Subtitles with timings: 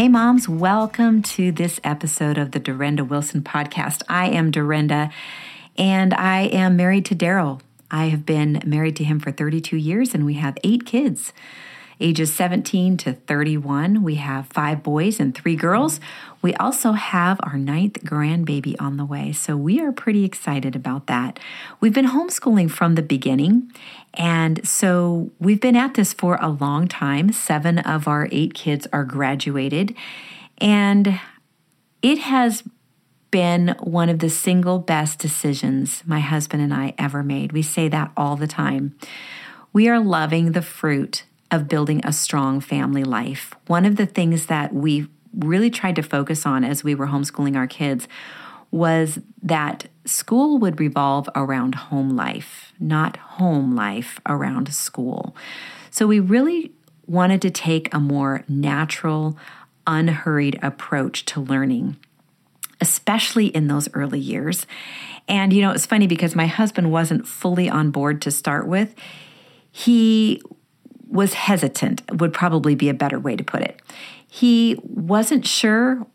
[0.00, 4.02] Hey, moms, welcome to this episode of the Durenda Wilson podcast.
[4.08, 5.12] I am Durenda,
[5.76, 7.60] and I am married to Daryl.
[7.90, 11.34] I have been married to him for 32 years, and we have eight kids
[12.00, 14.02] ages 17 to 31.
[14.02, 16.00] We have five boys and three girls.
[16.42, 21.06] We also have our ninth grandbaby on the way, so we are pretty excited about
[21.06, 21.38] that.
[21.80, 23.70] We've been homeschooling from the beginning,
[24.14, 27.32] and so we've been at this for a long time.
[27.32, 29.94] Seven of our eight kids are graduated,
[30.58, 31.20] and
[32.02, 32.64] it has
[33.30, 37.52] been one of the single best decisions my husband and I ever made.
[37.52, 38.96] We say that all the time.
[39.72, 43.54] We are loving the fruit of building a strong family life.
[43.66, 47.56] One of the things that we really tried to focus on as we were homeschooling
[47.56, 48.08] our kids
[48.70, 55.34] was that school would revolve around home life, not home life around school.
[55.90, 56.72] So we really
[57.06, 59.36] wanted to take a more natural,
[59.86, 61.96] unhurried approach to learning,
[62.80, 64.66] especially in those early years.
[65.26, 68.94] And you know, it's funny because my husband wasn't fully on board to start with.
[69.72, 70.42] He
[71.10, 73.80] was hesitant, would probably be a better way to put it.
[74.26, 76.06] He wasn't sure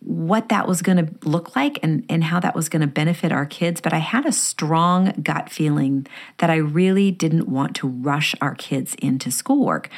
[0.00, 3.30] what that was going to look like and, and how that was going to benefit
[3.30, 6.06] our kids, but I had a strong gut feeling
[6.38, 9.88] that I really didn't want to rush our kids into schoolwork.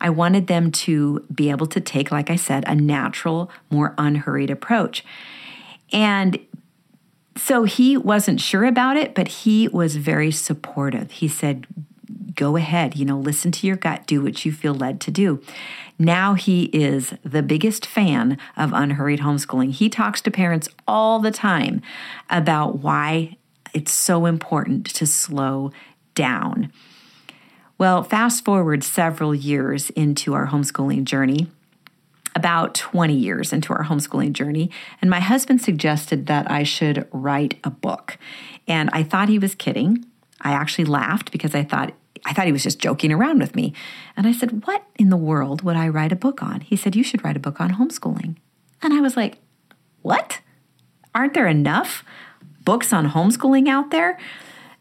[0.00, 4.50] I wanted them to be able to take, like I said, a natural, more unhurried
[4.50, 5.04] approach.
[5.92, 6.38] And
[7.36, 11.10] so he wasn't sure about it, but he was very supportive.
[11.10, 11.66] He said,
[12.40, 15.42] go ahead, you know, listen to your gut, do what you feel led to do.
[15.98, 19.72] Now he is the biggest fan of unhurried homeschooling.
[19.72, 21.82] He talks to parents all the time
[22.30, 23.36] about why
[23.74, 25.70] it's so important to slow
[26.14, 26.72] down.
[27.76, 31.46] Well, fast forward several years into our homeschooling journey,
[32.34, 34.70] about 20 years into our homeschooling journey,
[35.02, 38.16] and my husband suggested that I should write a book.
[38.66, 40.06] And I thought he was kidding.
[40.40, 41.92] I actually laughed because I thought
[42.24, 43.72] I thought he was just joking around with me.
[44.16, 46.60] And I said, What in the world would I write a book on?
[46.60, 48.36] He said, You should write a book on homeschooling.
[48.82, 49.38] And I was like,
[50.02, 50.40] What?
[51.14, 52.04] Aren't there enough
[52.64, 54.18] books on homeschooling out there?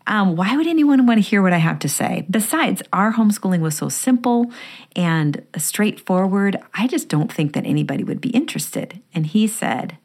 [0.09, 2.25] Um, why would anyone want to hear what I have to say?
[2.29, 4.51] Besides, our homeschooling was so simple
[4.95, 6.57] and straightforward.
[6.73, 9.01] I just don't think that anybody would be interested.
[9.13, 9.97] And he said,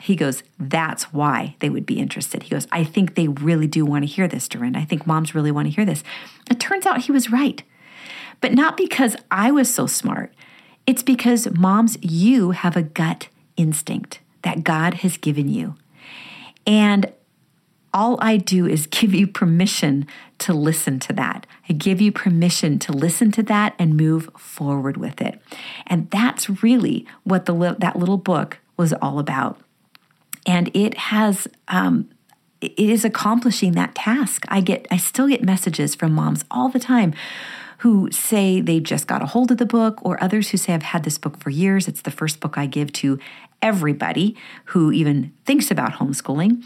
[0.00, 2.44] he goes, That's why they would be interested.
[2.44, 4.76] He goes, I think they really do want to hear this, Durin.
[4.76, 6.04] I think moms really want to hear this.
[6.50, 7.62] It turns out he was right.
[8.40, 10.32] But not because I was so smart.
[10.86, 15.74] It's because moms, you have a gut instinct that God has given you.
[16.66, 17.12] And
[17.92, 20.06] all I do is give you permission
[20.38, 21.46] to listen to that.
[21.68, 25.40] I give you permission to listen to that and move forward with it.
[25.86, 29.60] And that's really what the that little book was all about
[30.48, 32.08] and it has um,
[32.60, 34.44] it is accomplishing that task.
[34.48, 37.14] I get I still get messages from moms all the time
[37.82, 40.82] who say they just got a hold of the book or others who say I've
[40.82, 41.86] had this book for years.
[41.86, 43.20] It's the first book I give to
[43.62, 46.64] everybody who even thinks about homeschooling.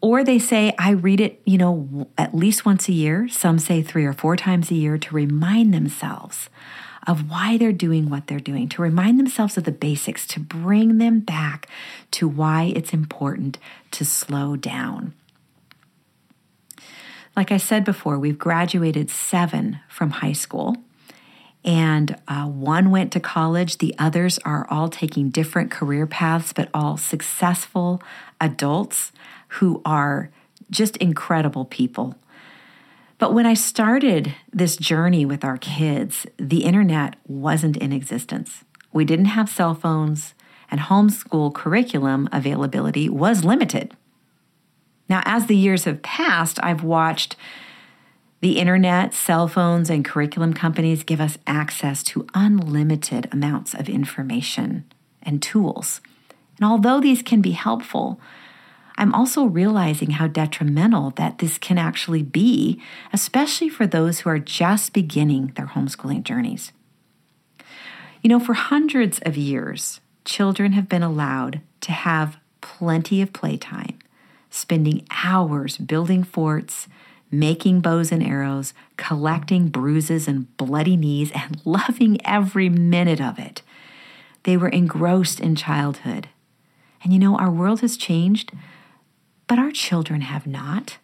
[0.00, 3.28] Or they say I read it, you know, at least once a year.
[3.28, 6.48] Some say 3 or 4 times a year to remind themselves
[7.06, 10.98] of why they're doing what they're doing, to remind themselves of the basics, to bring
[10.98, 11.68] them back
[12.10, 13.58] to why it's important
[13.90, 15.14] to slow down.
[17.36, 20.76] Like I said before, we've graduated seven from high school,
[21.64, 23.78] and uh, one went to college.
[23.78, 28.02] The others are all taking different career paths, but all successful
[28.40, 29.12] adults
[29.48, 30.30] who are
[30.70, 32.14] just incredible people.
[33.20, 38.64] But when I started this journey with our kids, the internet wasn't in existence.
[38.94, 40.32] We didn't have cell phones,
[40.70, 43.94] and homeschool curriculum availability was limited.
[45.06, 47.36] Now, as the years have passed, I've watched
[48.40, 54.90] the internet, cell phones, and curriculum companies give us access to unlimited amounts of information
[55.22, 56.00] and tools.
[56.56, 58.18] And although these can be helpful,
[59.00, 62.82] I'm also realizing how detrimental that this can actually be,
[63.14, 66.70] especially for those who are just beginning their homeschooling journeys.
[68.20, 73.98] You know, for hundreds of years, children have been allowed to have plenty of playtime,
[74.50, 76.86] spending hours building forts,
[77.30, 83.62] making bows and arrows, collecting bruises and bloody knees, and loving every minute of it.
[84.42, 86.28] They were engrossed in childhood.
[87.02, 88.52] And you know, our world has changed
[89.50, 90.98] but our children have not.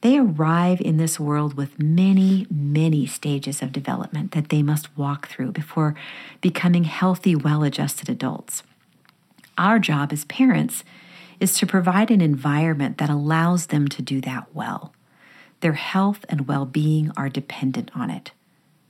[0.00, 5.28] They arrive in this world with many, many stages of development that they must walk
[5.28, 5.94] through before
[6.40, 8.64] becoming healthy, well adjusted adults.
[9.56, 10.82] Our job as parents
[11.38, 14.92] is to provide an environment that allows them to do that well.
[15.60, 18.32] Their health and well being are dependent on it.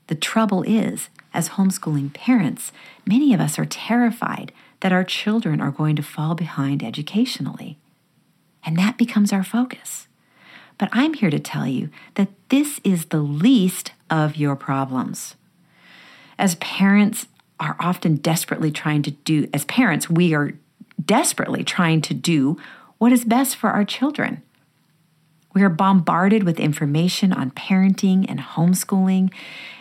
[0.06, 2.72] The trouble is, as homeschooling parents,
[3.04, 7.76] many of us are terrified that our children are going to fall behind educationally.
[8.64, 10.06] And that becomes our focus.
[10.78, 15.36] But I'm here to tell you that this is the least of your problems.
[16.38, 17.26] As parents
[17.58, 20.54] are often desperately trying to do, as parents, we are
[21.04, 22.56] desperately trying to do
[22.98, 24.42] what is best for our children.
[25.52, 29.32] We are bombarded with information on parenting and homeschooling,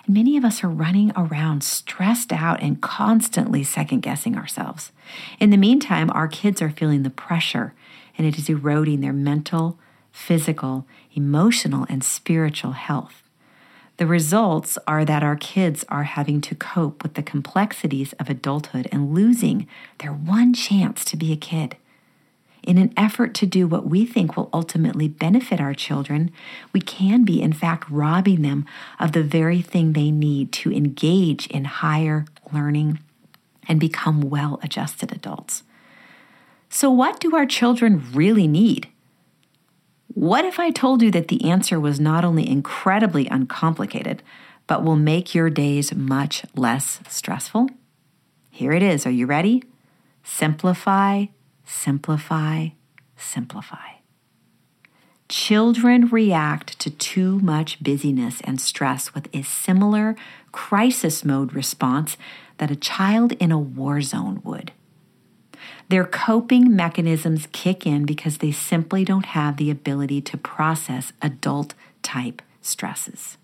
[0.06, 4.92] and many of us are running around stressed out and constantly second guessing ourselves.
[5.40, 7.74] In the meantime, our kids are feeling the pressure,
[8.18, 9.78] and it is eroding their mental,
[10.12, 13.22] physical, emotional, and spiritual health.
[13.98, 18.88] The results are that our kids are having to cope with the complexities of adulthood
[18.92, 19.68] and losing
[20.00, 21.76] their one chance to be a kid.
[22.70, 26.30] In an effort to do what we think will ultimately benefit our children,
[26.72, 28.64] we can be, in fact, robbing them
[29.00, 33.00] of the very thing they need to engage in higher learning
[33.68, 35.64] and become well adjusted adults.
[36.70, 38.88] So, what do our children really need?
[40.14, 44.22] What if I told you that the answer was not only incredibly uncomplicated,
[44.68, 47.72] but will make your days much less stressful?
[48.52, 49.08] Here it is.
[49.08, 49.64] Are you ready?
[50.24, 51.26] Simplify,
[51.70, 52.70] simplify,
[53.16, 54.00] simplify.
[55.30, 60.16] Children react to too much busyness and stress with a similar
[60.52, 62.18] crisis mode response
[62.58, 64.72] that a child in a war zone would.
[65.90, 71.76] Their coping mechanisms kick in because they simply don't have the ability to process adult
[72.02, 73.38] type stresses.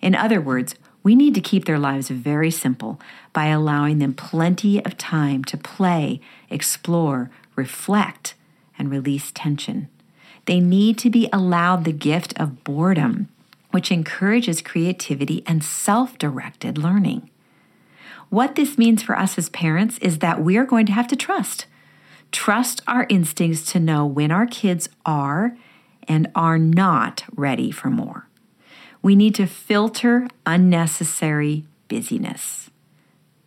[0.00, 0.74] In other words,
[1.06, 3.00] we need to keep their lives very simple
[3.32, 6.20] by allowing them plenty of time to play,
[6.50, 8.34] explore, reflect,
[8.76, 9.88] and release tension.
[10.46, 13.28] They need to be allowed the gift of boredom,
[13.70, 17.30] which encourages creativity and self directed learning.
[18.28, 21.14] What this means for us as parents is that we are going to have to
[21.14, 21.66] trust.
[22.32, 25.56] Trust our instincts to know when our kids are
[26.08, 28.26] and are not ready for more.
[29.06, 32.70] We need to filter unnecessary busyness.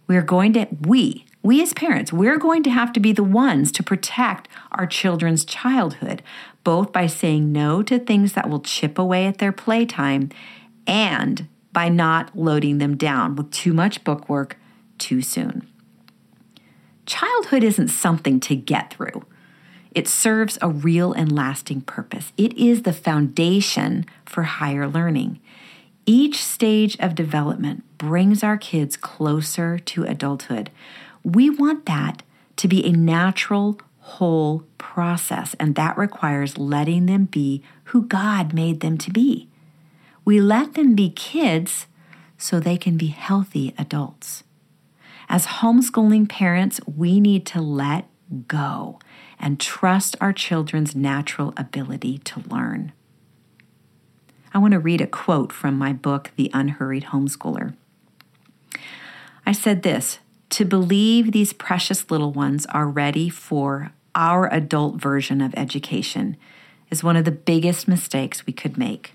[0.08, 3.70] We're going to, we, we as parents, we're going to have to be the ones
[3.74, 6.24] to protect our children's childhood,
[6.64, 10.30] both by saying no to things that will chip away at their playtime
[10.88, 14.56] and by not loading them down with too much bookwork
[14.98, 15.68] too soon.
[17.06, 19.26] Childhood isn't something to get through.
[19.92, 22.32] It serves a real and lasting purpose.
[22.38, 25.42] It is the foundation for higher learning.
[26.12, 30.72] Each stage of development brings our kids closer to adulthood.
[31.24, 32.24] We want that
[32.56, 38.80] to be a natural, whole process, and that requires letting them be who God made
[38.80, 39.50] them to be.
[40.26, 41.86] We let them be kids
[42.40, 44.44] so they can be healthy adults.
[45.30, 48.08] As homeschooling parents, we need to let
[48.48, 48.98] go
[49.40, 52.94] and trust our children's natural ability to learn.
[54.54, 57.76] I want to read a quote from my book, The Unhurried Homeschooler.
[59.46, 60.20] I said this
[60.52, 66.36] to believe these precious little ones are ready for our adult version of education
[66.90, 69.14] is one of the biggest mistakes we could make.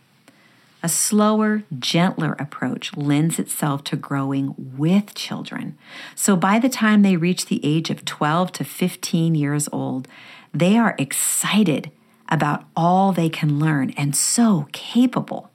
[0.83, 5.77] A slower, gentler approach lends itself to growing with children.
[6.15, 10.07] So by the time they reach the age of 12 to 15 years old,
[10.53, 11.91] they are excited
[12.29, 15.51] about all they can learn and so capable.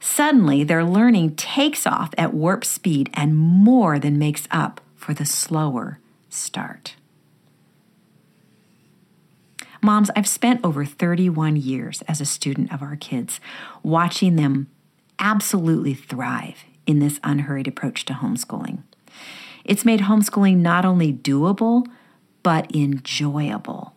[0.00, 5.26] Suddenly, their learning takes off at warp speed and more than makes up for the
[5.26, 6.94] slower start.
[9.80, 13.40] Moms, I've spent over 31 years as a student of our kids,
[13.82, 14.68] watching them
[15.18, 18.82] absolutely thrive in this unhurried approach to homeschooling.
[19.64, 21.86] It's made homeschooling not only doable,
[22.42, 23.94] but enjoyable.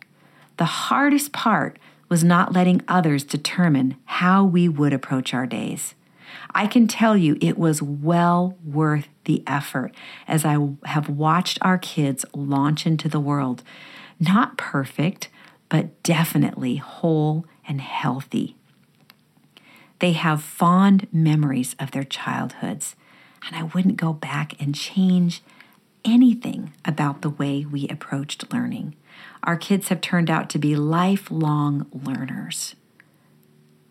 [0.62, 1.76] The hardest part
[2.08, 5.96] was not letting others determine how we would approach our days.
[6.54, 9.92] I can tell you it was well worth the effort
[10.28, 13.64] as I have watched our kids launch into the world.
[14.20, 15.30] Not perfect,
[15.68, 18.54] but definitely whole and healthy.
[19.98, 22.94] They have fond memories of their childhoods,
[23.44, 25.42] and I wouldn't go back and change
[26.04, 28.94] anything about the way we approached learning.
[29.44, 32.74] Our kids have turned out to be lifelong learners.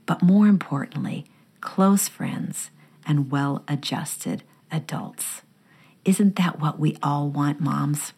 [0.05, 1.25] but more importantly,
[1.61, 2.69] close friends
[3.05, 5.41] and well adjusted adults.
[6.03, 8.13] Isn't that what we all want, moms?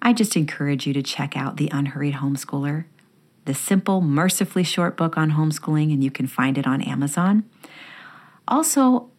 [0.00, 2.86] I just encourage you to check out The Unhurried Homeschooler,
[3.44, 7.44] the simple, mercifully short book on homeschooling, and you can find it on Amazon.
[8.48, 9.10] Also,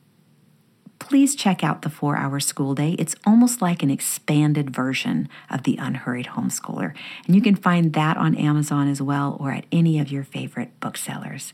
[1.04, 2.96] please check out the four hour school day.
[2.98, 6.96] It's almost like an expanded version of the Unhurried Homeschooler.
[7.26, 10.80] And you can find that on Amazon as well or at any of your favorite
[10.80, 11.54] booksellers.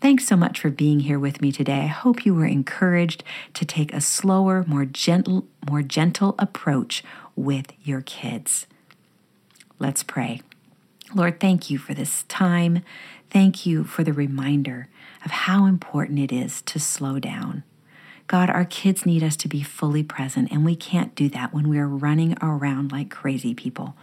[0.00, 1.80] Thanks so much for being here with me today.
[1.80, 3.24] I hope you were encouraged
[3.54, 7.02] to take a slower, more gentle, more gentle approach
[7.34, 8.68] with your kids.
[9.80, 10.40] Let's pray.
[11.12, 12.84] Lord, thank you for this time.
[13.28, 14.86] Thank you for the reminder
[15.24, 17.64] of how important it is to slow down
[18.26, 21.68] God, our kids need us to be fully present, and we can't do that when
[21.68, 23.94] we are running around like crazy people.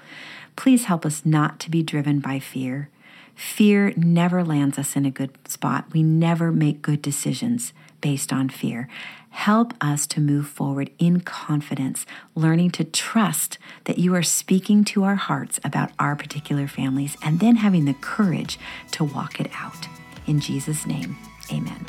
[0.56, 2.90] Please help us not to be driven by fear.
[3.36, 5.86] Fear never lands us in a good spot.
[5.94, 8.88] We never make good decisions based on fear.
[9.30, 15.04] Help us to move forward in confidence, learning to trust that you are speaking to
[15.04, 18.60] our hearts about our particular families, and then having the courage
[18.92, 19.88] to walk it out.
[20.28, 21.18] In Jesus' name,
[21.52, 21.86] amen.